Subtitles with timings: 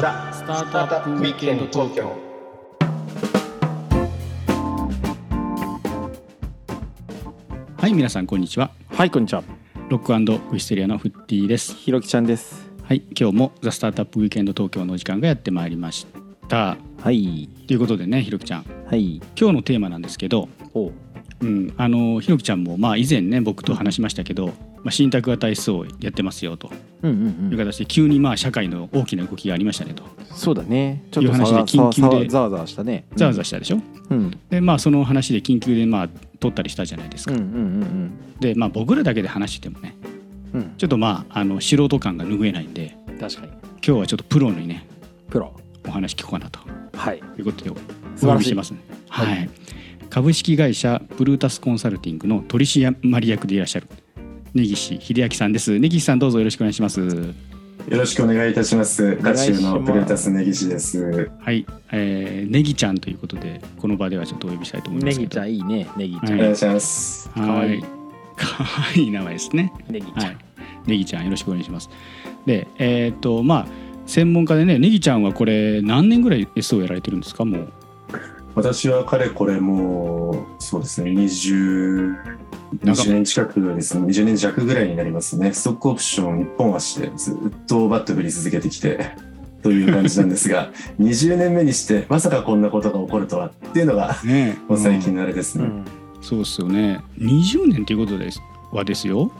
[0.00, 2.16] ザ・スタートアップウィークエンド東京
[7.76, 8.72] はい皆さんこんにちは。
[8.88, 9.44] はいこんにちは。
[9.88, 11.76] ロックウィステリアのフッティです。
[11.76, 12.68] ひろきちゃんです。
[12.82, 16.08] はい今日もザ・スタートアップウィークエンド東京のお時間がやってまいりまし
[16.48, 16.76] た。
[17.00, 17.48] はい。
[17.68, 18.64] ということでねひろきちゃん。
[18.86, 19.22] はい。
[19.38, 20.90] 今日のテーマなんですけどお。
[21.40, 24.52] うん、あのひろきちゃんもまあ以前ね僕と話しましたけど、ま
[24.86, 26.70] あ、信託型 SO をやってますよと
[27.04, 30.04] うんうんいう形で急にまあ社会の大きな動きがありましたねと。
[30.34, 31.04] そうだね。
[31.10, 33.04] ちょっという話で緊急でざわざわしたね。
[33.14, 34.38] ざわざわしたでしょ、うん。
[34.48, 36.08] でまあその話で緊急でまあ
[36.40, 39.94] 取ったりしたじゃないですか、うんうんうんでまあ僕らだけで話しててもね
[40.54, 40.60] うん。
[40.60, 43.52] うんちょっとまああの素人感が拭えないんで確かに。
[43.86, 44.86] 今日はちょっとプロにね
[45.28, 45.52] プロ。
[45.86, 46.60] お話聞こうかなと。
[46.96, 47.18] はい。
[47.18, 47.74] いうことでお
[48.26, 48.78] 呼びしてますね。
[49.10, 49.50] はい、はい。
[50.08, 53.88] 株式会社ブルータスコンサルティングの取締役でいらっしゃる
[54.54, 55.80] 根岸秀明さんです。
[55.80, 57.00] 根岸さんどうぞよろしくお願いします。
[57.00, 57.34] よ
[57.90, 59.16] ろしくお願いいたします。
[59.16, 61.28] ガチューのプレータスネギシです。
[61.40, 65.18] はい、えー、ネギちゃんということでこの場ではちょっとお呼びしたいと思いまネす。
[65.18, 65.88] けどギちゃんいいね。
[65.96, 66.38] ネギちゃんはい。
[66.38, 67.28] お願いします。
[67.30, 67.82] はかわいい。
[67.82, 67.88] か
[68.62, 69.72] わいい名前ですね。
[69.90, 70.36] ネギちゃんはい。
[70.86, 71.90] ネギちゃんよろしくお願いします。
[72.46, 73.66] でえっ、とまあ
[74.06, 77.44] 専門家でねネギちゃんはこれ何年ぐらい S をやられてるんですか？
[77.44, 77.72] もう
[78.54, 82.14] 私はかれこれもうそうですね20
[82.82, 85.52] なんか20年近くですね20年弱ぐらいになりますね。
[85.52, 87.36] ストックオプション一本足でずっ
[87.66, 89.10] とバット振り続けてきて
[89.62, 95.64] という感じなんですが 20年目にしてまさかこんなことが起こるとはっていうのがねもう最近のあれですね。
[95.64, 95.84] うん。
[96.20, 97.00] そうっすよね。
[97.18, 98.40] 20年ということです
[98.72, 99.30] はですよ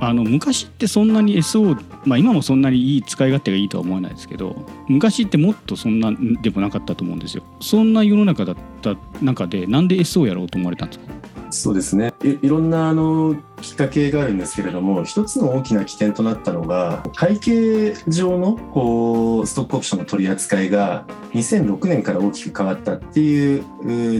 [0.00, 7.42] あの昔ってそんなに SO まあ今もそんなにいい使い勝手がいいとは思わないですけど昔ってもっとそんなでもなかったと思うんですよ。
[7.60, 11.04] そんな世の中だった中でなんで SO やろうと思われたんですか？
[11.50, 12.12] そうですね。
[12.22, 23.64] いいろんなあのきっかけがあるんですけれども一つの大きな起点となったのが会計上のこうストックオプションの取り扱いが2006年から大きく変わったっていう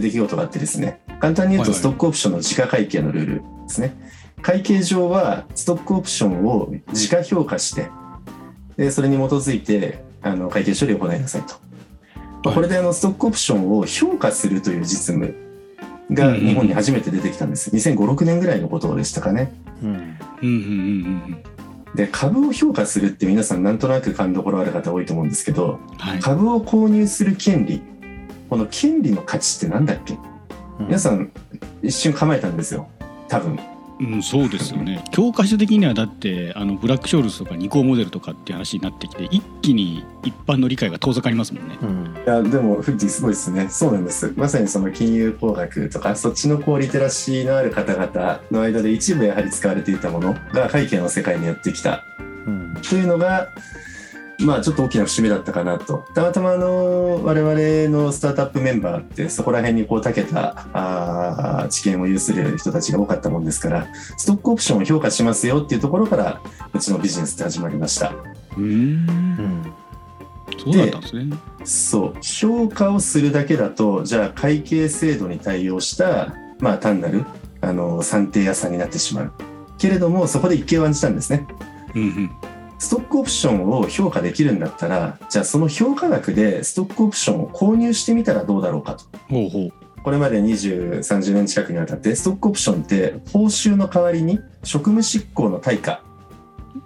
[0.01, 1.01] 出来事があってですね。
[1.21, 1.79] 簡単に言うとはいはい。
[1.79, 3.95] ストックオプションの自家会計のルールですね
[4.41, 7.89] 会計上はストックオプションを自家評価して
[8.77, 11.55] でそれに基づいてあの会計処理を行いなさいと。
[12.43, 15.35] まあこれであのストックオプションを評価するという実務
[16.11, 17.69] が日本に初めて出てきたんです。
[17.71, 19.53] 2005、6年ぐらいのことでしたかね。
[19.83, 21.43] うんうんうんうんうん
[21.95, 27.81] で、株を評価するって皆さんなんとなく勘どころある方多いと思うんですけど、はい株を購入する権利、
[28.49, 30.17] この権利の価値ってなんだっけ？
[30.79, 31.31] 皆さん
[31.81, 32.87] 一瞬構えたんですよ。
[33.27, 33.59] 多分。
[33.99, 41.77] うん、そうですよね教科書的にはだってあのブラック・ショールズとかニコーモデルとかっていう話になってきて一気に一般の理解が遠ざかりますもんね。
[41.81, 43.67] うんいや、でも、フッティすごいですね。
[43.69, 44.33] そうなんです。
[44.35, 52.03] まさにその金融工学とか、そっちのこうリテラシーのある方々の間で一部やはり使われていたものが会計の世界にやってきた
[52.45, 53.49] うんというのが、
[54.39, 56.05] まあちょっと大きな節目だったかなと。
[56.13, 66.41] たまたまあの、我々のスタートアップメンバーってそこら辺にこう長けたあー知見を有する人たちが多かったもんですから、ストックオプションを評価しますよっていうところから、
[66.73, 68.13] うちのビジネスって始まりました。
[68.57, 69.73] うんん
[70.57, 71.37] そうだったんですね。
[71.65, 72.13] そう。
[72.21, 77.25] 評価をするだけだと、じゃあ会計制度に対応した、まあ単なる、
[77.61, 79.33] あの、算定屋さんになってしまう。
[79.77, 81.45] けれども、そこで一計を案じたんですね。
[81.95, 82.31] うんうん
[82.79, 89.05] ストックオプションを評価できるんだったら、じゃあその評価額でストックオプションを購入してみたらどうだろうかと。
[89.29, 96.03] ほうほうこれまで20、30年近くにわたって、ストックオプションって報酬の代わりに職務執行の対価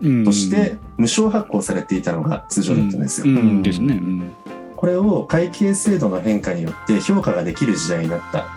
[0.01, 3.27] うんとして無償発行されていたのが通常だったんですよ。
[3.27, 3.95] うんうんですね。
[3.95, 4.31] うん
[4.75, 8.47] これを会計制度の変化によって評価ができる時代になった。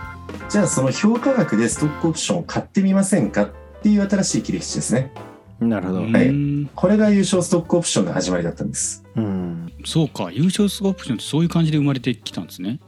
[0.48, 5.12] じゃあその評価額でストックオプションを買ってみませんかっていう新しい切り口ですね。
[5.60, 6.00] なるほど。
[6.02, 6.28] はい。
[6.28, 9.04] うんこれが優勝ストックオプションの始まりだったんです。
[9.14, 9.72] うん。
[9.84, 12.80] そうか優勝スコープションってそういう感じで生まれてきたんですね。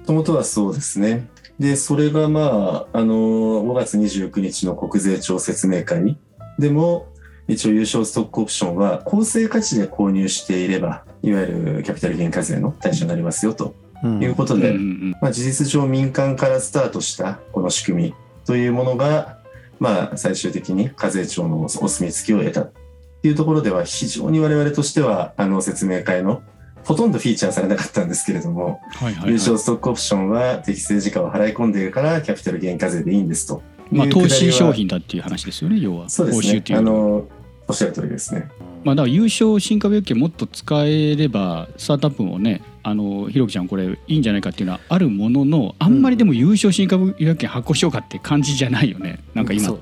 [0.00, 1.28] もともとはそうですね。
[1.58, 6.18] で、それがまあ、あの、5月29日の国税庁説明会
[6.58, 7.06] でも、
[7.46, 13.74] 一応優勝ストックオプションは公正価値で購入していれば、いわゆるキャピタルゲイン課税の対象になりますよと。
[14.02, 14.22] うん。
[14.22, 14.72] いうことで、
[15.20, 18.14] まあ、事実上民間からスタートしたこの仕組み
[18.44, 19.38] というものが、
[19.82, 22.72] まあ、最終的に課税庁のお墨付きを得たっ
[23.20, 26.40] ていうところでは非常に我々としてはあの説明会の
[26.84, 29.28] ほとんどフィーチャーされなかったんですけれども、はいはいはい。
[29.30, 33.60] 優勝ストックオプションは適正時価を払い込んでいるからキャピタルゲイン課税でいいんですと。
[33.90, 36.08] まあ、投資は商品だっていう話ですよね要は。
[36.08, 36.62] そうですね。
[36.70, 37.26] あの
[37.66, 38.48] おっしゃる通りですね
[38.84, 49.20] まあ、だから優勝新株預金もっと使えればスタートアップもねあのひろきちゃんこれいいんじゃないかっていうのはあるもののあんまりでも優勝新株預金発行しようかって感じじゃないよね。
[49.34, 49.66] なんか今。
[49.66, 49.80] そう。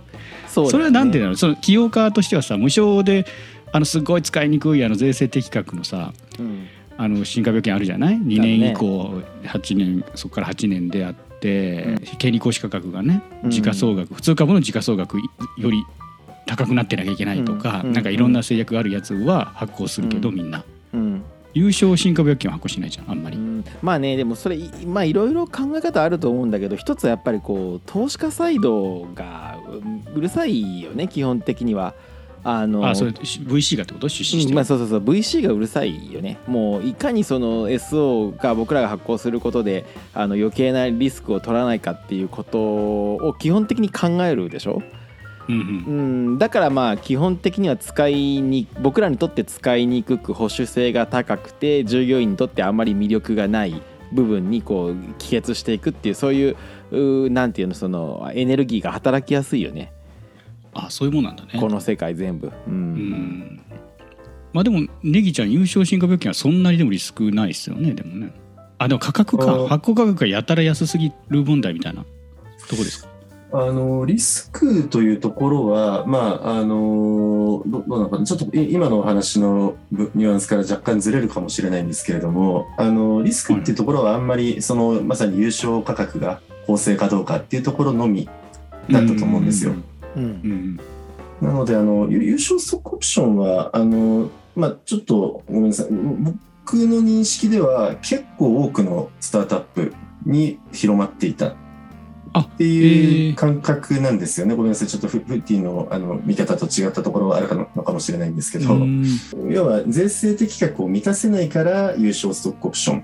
[0.49, 1.37] そうそれはなんでだなの？
[1.37, 3.25] その企業家としてはさ無償で
[3.73, 6.67] あのすごい使いにくいあの税制的確のさうん。
[6.99, 13.51] あの新株券あるじゃない？2年以降8年そこから8年であって、権利行使価格がねうん。
[13.51, 15.83] 時価総額、普通株の時価総額より
[16.51, 20.35] 高くなってなきゃいけないとか、うんなんかいろんな制約があるやつは発行するけど、うん。
[20.35, 20.65] みんな。
[20.93, 21.23] うん。
[21.55, 23.37] 優勝新株薬券は発行しないじゃんあんまり。
[23.37, 23.65] うん。
[23.83, 29.59] まあねでもそれいまあいろいろ考え方あると思うんだけど一つはやっぱりこう投資家サイドが
[30.15, 31.95] ううるさいよね基本的には。
[32.43, 34.09] あのあそれ VC がってこと？
[34.09, 34.45] 出資して。
[34.45, 35.01] る、うんまあ、そうそうそう。
[35.01, 36.39] VC がうるさいよね。
[36.47, 44.83] もういかにその SO が僕らが発行することであの余計なリスクを取らないかっていうことを基本的に考えるでしょ、
[45.51, 46.31] うんうん。
[46.31, 53.81] うん、だからまあ基本的には使いに僕らにとって使いにくく保守性が高くて従業員にとってあんまり魅力がない
[54.13, 56.57] 部分にこう帰結していくっていうそういう
[56.91, 59.93] うーなんていうのそのエネルギーが働きやすいよね。
[60.75, 61.59] あそういうもんなんだね。
[61.61, 62.49] この世界全部。
[62.49, 62.75] ううん。
[62.75, 63.61] ん
[64.53, 68.33] まあでもネギちゃん優勝新株券はそんなにでもリスクないですよねでもね。
[68.79, 69.69] あでも価格か。
[69.69, 72.03] 発行価格がやたら安すぎる問題みたいな
[72.69, 73.10] とこですか？
[73.53, 88.29] あのリスクというところは、まあ、あのどどうなのかな、ちょっとい今のお話のぶニュアンスから若干ずれるかもしれないんですけれども、あのリスクっていうところはあんまり、そのまさに優勝価格が公正かどうかっていうところのみ
[88.89, 89.73] だったと思うんですよ。
[90.17, 90.23] うん。
[90.23, 90.81] うん。
[91.41, 99.95] なのであの、ゆ優勝ストックオプションは、あのまあ、ちょっとごめんなさい、僕の認識では、結構多くのスタートアップ
[100.25, 101.55] に広まっていたあ
[102.39, 104.55] っていう感覚なんですよね。
[104.55, 109.05] ごめんなさい、ちょっとフフッティのあの見方と違ったところはあるかのかもしれないんですけど、うん。
[109.49, 113.03] 要は税制的確を満たせないから優勝ストックオプションっ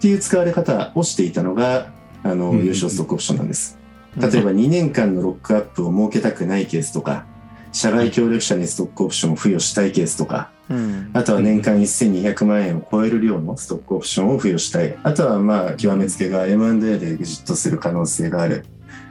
[0.00, 2.58] ていう使われ方をしていたのが、あの、うん。
[2.58, 3.78] 優勝ストックオプションなんです。
[4.16, 7.24] 例えば2年間のロックアップを設けたくないケースとか、
[7.72, 14.96] 社外協力者にストックオプションを付与したいケースとか、うんあとは年間1200万円を超える量のストックオプションを付与したい。
[15.02, 18.64] あとはまあ、極めつけが M&A でエグジットする可能性がある。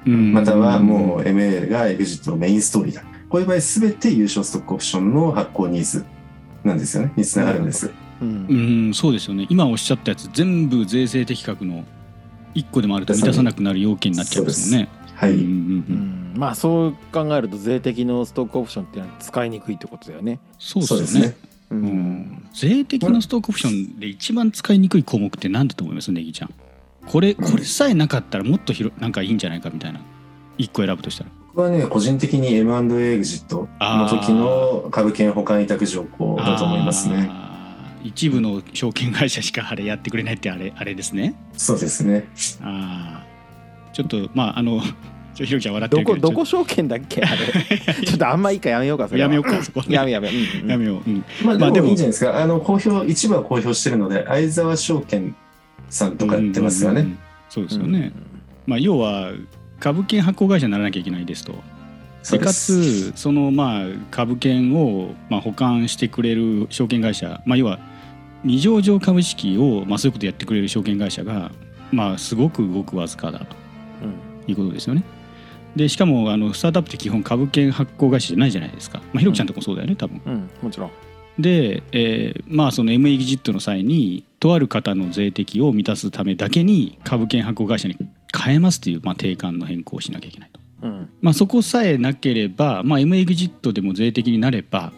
[0.06, 3.04] うんまたはもう MA がエグジットのメインストーリーだ。
[3.30, 6.06] こういう場合全て優勝ストックオプションの発行ニーズ
[6.64, 7.14] なんですよね。
[7.16, 7.92] につながるんです。
[8.22, 11.84] うんうんそうですよね今おっしゃったやつ全部税制的確の
[12.54, 14.90] 1個でもあると満たさなくなる要件になっちゃいますもんね。
[15.16, 15.32] はい。
[15.34, 15.56] うんうんううん
[16.18, 20.40] んまあそう考えると税的のストックオプションっていうのは使いにくいってことだよね。
[20.60, 21.36] そうですねね。。
[21.72, 26.54] ううん税的なストックオプションで一番使いにくい項目って何だと思いますネギちゃん？
[27.08, 30.02] これこれさえなかったらもっと広なんかいいんじゃないかみたいな
[30.58, 37.30] 1個選ぶとしたら僕はね、個人的に M&A エグジットの時の株券保管委託条項だと思いますね。
[38.04, 42.28] 一部の証券会社しかあれやってくれないってあれあれですねそうですね。
[42.62, 44.82] あーちょっとまああの
[45.34, 47.24] ちょひろきちゃん笑ってどるけどこどこ証券だっけ？
[47.24, 47.78] あれ。
[48.06, 49.26] ちょっとあんまいいかやめようかそれは。
[49.26, 49.84] やめようかそこ。
[49.88, 50.32] やめやめ、う。
[50.32, 50.70] んうん。
[50.70, 51.24] やめよう、うん。
[51.44, 51.86] まあでまあでも。
[51.86, 52.42] もいいんじゃないですか。
[52.42, 55.36] あの、公表、一部は公表してるので、相沢証券
[55.90, 57.02] さんとかやってますよね。
[57.02, 57.20] うんうんうん
[57.52, 58.14] そうですよね、
[58.66, 59.34] まあ要は
[59.82, 61.52] 株券発行会社にならなきゃいけないですと。
[62.32, 63.12] ででかす。
[63.12, 67.78] つそのまあ株券をまあ保管してくれる証券会社、まあ、要は
[68.44, 71.52] 未上場株式をまあそういうことやってくれる証券会社が
[71.92, 73.40] まあすごくごくわずかだ。
[73.40, 73.48] と
[74.48, 75.04] いうことですよね。
[75.76, 79.00] でしかもあのスタートアップって基本株券発行会社じゃないじゃないですか。
[79.14, 80.22] まあ、ひろきちゃんとこもそうだよね多分。
[80.26, 80.92] うん、うん、もちろん。
[81.40, 87.96] で、えーまあその M エグジットの際にとある方の税的を満たすためだけに株券発行会社に
[88.38, 90.60] 変えますっていう、まあ、定款の変更をしなきゃいけないと。
[90.84, 94.92] うんまあ、そこさえなければ、まあ、M エグジットでも税的になれば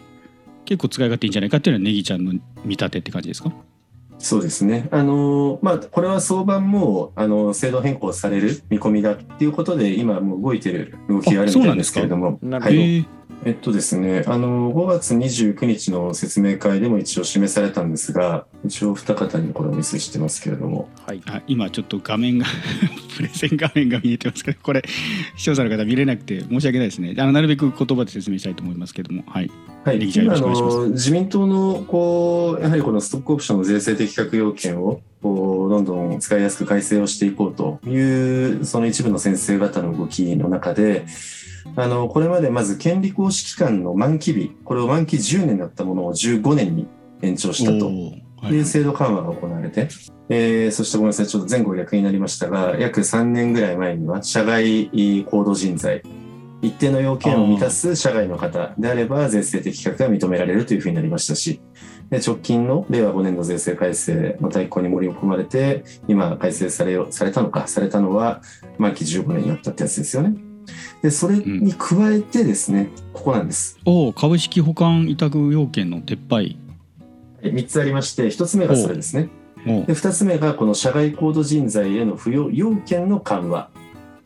[0.64, 2.32] 結構使い勝手いいんじゃないかっていうのはネギちゃんの
[2.64, 3.52] 見立てって感じですか？
[4.18, 4.88] そうですね。
[4.90, 12.38] あの、まあ、これは相場も、あの、制度変更される見込みだっていうことで、今もう動いてる動きがあるみたいですけれども。
[12.42, 13.06] どはい。
[13.44, 21.22] へええっとですね、あの、5月29日の説明会でも一応示されたんですが、一応二方にこれをお見せしてますけれども、はい。
[21.26, 22.46] あ今ちょっと画面が
[23.16, 24.82] プレゼン画面が見えてますけどこれ
[25.36, 27.14] 視聴者の方見れなくて申し訳ないですね。
[27.18, 29.22] あのなるべく言葉で説明したいと思いますけども。
[29.26, 29.50] はい。
[29.84, 30.76] はい、今あよろしくお願いします。
[30.78, 41.04] の自民党のこうやはりこのストックオプションの税制的確要件をこうどんどん使いやすく改正をしていこうというその一部の先生方の動きの中で
[41.76, 46.86] あのこれまでまず権利行使期間の満期日これを満期10年だったものを15年に
[47.22, 47.88] 延長したと。
[47.88, 48.60] いい。
[48.60, 49.88] う制度緩和が行われて、
[50.28, 56.02] えーそしてごめんなさい、ちょっと前後逆になりましたが、約3年ぐらい前には、社外高度人材、
[56.62, 61.60] 一定の要件を満たす社外の方であれば、税制的規格が認められるというふうになりましたし、
[62.10, 68.42] で直近の令和5年度税制改正の大綱に盛り込まれて、今改正されよされたのか、されたのは
[68.78, 70.34] 満期15年になったってやつですよね。
[71.04, 73.78] で、それに加えてですね、ここなんです。
[73.84, 76.56] おー株式保管委託要件の撤廃。
[77.42, 79.28] 3つありまして1つ目がそれですね。
[79.66, 83.68] で2つ目がこの社外高度人材への扶養要件の緩和。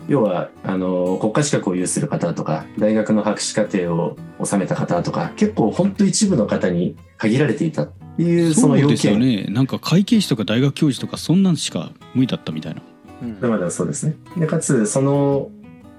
[0.07, 9.21] 要はあの国家資格を有する方とか大学の博士課程を収めた方とか結構本当一部の方に限られていたっていうその要そうですよ件。
[9.21, 12.83] ねなんか会計士とか大学教授とかそんなんしか無理だったみたいな。
[13.21, 13.51] うん。
[13.51, 14.15] まだそうですね。
[14.37, 15.51] でかつその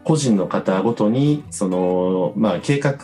[0.03, 2.97] 個人の方ごとにその、まあ、計画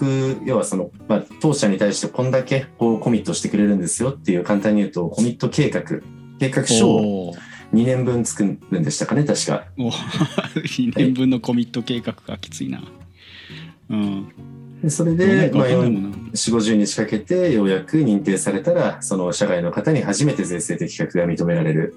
[0.46, 5.84] 要はその、まあ、当社に対してこんだけこうコミットしてくれるんですよっていう簡単に言うとコミット計画。
[6.40, 7.56] 計画書をおー。
[7.74, 9.66] 2年分作るんでしたかね確か。
[9.78, 12.82] お2 年分のコミット計画がきついな。
[13.90, 14.28] うん。
[14.82, 16.18] でそれで、まあ、るか分かんないも4、んな。
[16.32, 21.96] 50日かけてようやく認定されたらその社外の方に初めて税制的確が認められる。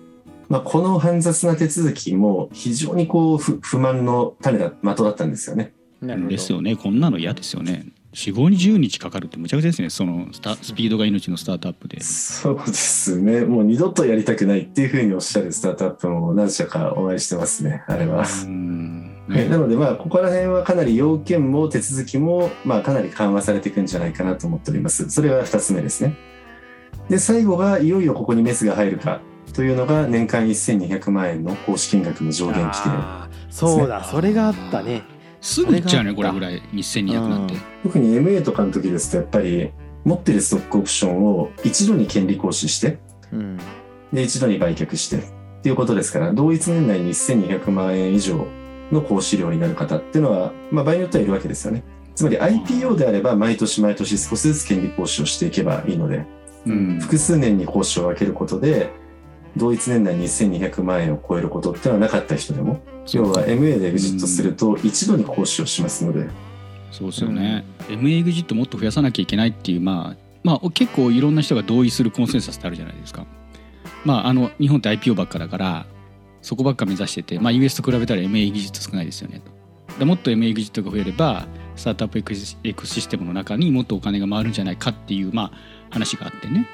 [0.48, 5.74] まあ、この煩雑な手続きも非常にこう不不満の種だ的だったんですよね。
[6.00, 13.42] ですよねこんなの嫌ですよね4 5 0日かかるってむちゃくちゃですねそのスタスピードが命のスタートアップでそうですね。
[13.42, 18.24] もう二度とやりたくないっていうふうにおっしゃるスタートアップも何社かお会いしてますね、あれは。
[18.44, 25.10] うんはいなので、まあ、ここら辺はかなり要件も手続きも、まあ、かなり緩和されていくんじゃないかなと思っております。
[25.10, 26.16] それが2つ目ですね。
[27.10, 29.20] で、最後が、いよいよここにメスが入るか
[29.52, 32.82] というのが、年間1200万円の公式金額の上限規定。
[32.86, 35.02] あーそうだそれがあったね。
[35.40, 37.54] すぐいっちゃうねこれぐらい1200なんて。
[37.54, 39.70] うん特に MA とかの時ですと、やっぱり、
[40.04, 42.98] 持ってるストックオプションを一度に権利行使して、
[43.32, 43.58] うん。
[44.12, 45.22] で、一度に売却してっ
[45.62, 48.46] ていうことですから、同一年内に1200万円以上
[48.90, 51.84] の行使量になる方っていうのは、まあ、場合によってはいるわけですよね。
[52.14, 56.26] つまり IPO であれば、毎年毎年少しずつ権利行使をしていけばいいので、
[56.66, 56.98] うん。
[57.00, 58.90] 複数年に行使を分けることで、
[59.58, 62.80] 同一年内に1200万円を超えることってのはなかった人でも、
[63.12, 66.28] 要は MA でエグジットすると一度に行使をしますので、
[66.92, 73.26] そうですよね、MA エグジットもっと増やさなきゃいけないっていうまあまあ結構いろんな人が同意するコンセンサスってあるじゃないですか。
[74.04, 75.86] まああの日本って IPO ばっかだから
[76.42, 79.98] そこばっか目指してて、まあ、US と比べたら MA エグジット少ないですよねと。
[79.98, 81.46] でもっと MA エグジットが増えれば
[81.76, 85.52] スタートアップエクシエクシステムの中にもっとお金が回るんじゃないかっていうまあ
[85.90, 86.66] 話があってね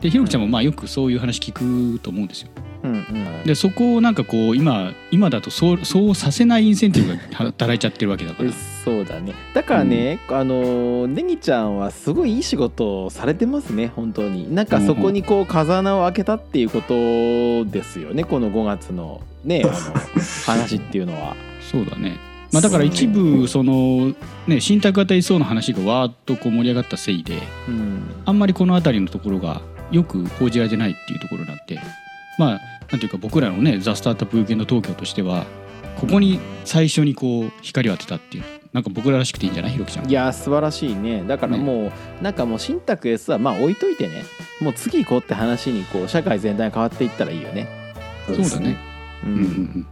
[0.00, 2.48] でひろきちゃんもまあよくそういう話聞くと思うんですよ。
[2.82, 3.44] うんうん。
[3.44, 8.52] でそこをなんかこう今今だとそうそうさせないインセンティブが働いちゃってるわけだから。
[8.84, 9.34] そうだね。
[9.54, 14.54] だからね、あのネギちゃんはすごいいい仕事をされてますね本当に。
[14.54, 16.94] なんかそこにこう風穴を開けたっていうこと
[17.70, 19.74] ですよねこの5月のねあの
[20.46, 21.34] 話っていうのは。
[21.60, 22.16] そうだね、
[22.52, 24.14] まあ、だから一部その
[24.46, 27.38] ね信託型 SO の話がわーっとこう盛り上がったせいで
[27.68, 28.02] うん。
[28.24, 31.78] あんまりこの辺りのところがよく報じられてないっていうところになって
[32.38, 35.46] まあなんていうか僕らのねザ・スタートアップウィークエンド東京としては
[36.00, 39.72] ここに最初にこう光を当てたっていうなんか僕ららしくていいんじゃない？
[39.72, 40.10] ひろきちゃん。
[40.10, 41.24] いや素晴らしいね。
[41.26, 41.90] だからも
[42.20, 44.22] う、なんかもう信託 S はまあ置いといてね。
[44.60, 47.66] もう次行こうって話にこう社会全体が変わっていったらいいよね。
[48.26, 48.76] そうだね。
[49.24, 49.34] ううん。
[49.34, 49.86] うんうん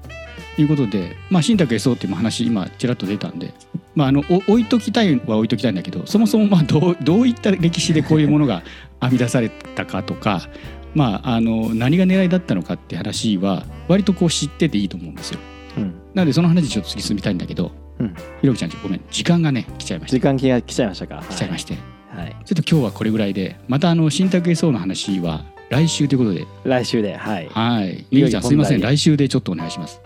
[0.56, 3.54] ということで、まあ、信託 SO っていう話今ちらっと出たんで、
[3.94, 8.62] まあ、あのお置いときたいは置いときたいんだけどそもそもまあどうどういった歴史でこういうものが
[9.00, 10.48] 編み出されたかとか、
[10.94, 15.40] まあ、あの何が狙いだったのかって話は割とこう知ってていいと思うんですよ。
[15.76, 15.94] うん。
[16.14, 18.14] なのでその話ちょっと次進みたいんだけど、うん。
[18.40, 20.16] ひろきちゃんごめん時間がね来ちゃいました。
[20.16, 21.22] 時間が来ちゃいましたか？
[21.28, 21.74] 来ちゃいまして、
[22.08, 22.36] はい、はい。
[22.44, 26.46] ちょっと今日はこれぐらいでまたあの信託 SO の話は来週ということで。
[26.64, 27.48] 来週ではい。
[27.48, 28.06] はい。
[28.10, 28.80] ひろきちゃんすいません。
[28.80, 30.00] 来週でちょっとお願いします。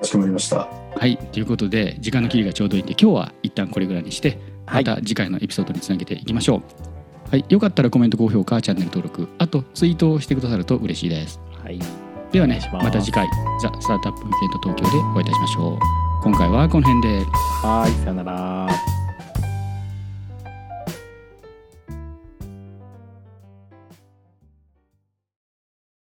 [0.00, 0.68] かしこまりました。
[0.96, 6.62] はいということで時間の切りがちょうどいいんで今日は一旦これぐらいにしてはいまた次回のエピソードにつなげていきましょう。
[7.30, 11.40] はい、よかったらコメント高評価チャンネル登録あとツイートをしてくださると嬉しいです。
[11.62, 11.78] はい
[12.32, 13.26] ではねまた次回
[13.62, 15.78] ザ・スタートアップウィーケンド東京でお会いいたしましょう。
[16.22, 17.24] 今回はこの辺で
[17.62, 18.95] はいさよなら